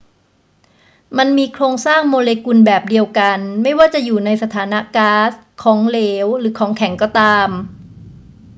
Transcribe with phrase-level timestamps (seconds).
[1.17, 5.31] มันมีโครงสร้างโมเลกุลแบบเดียวกัน ไม่ว่าจะอยู่ในสถานะก๊าซ
[5.63, 7.49] ของเหลว หรือของแข็งก็ตาม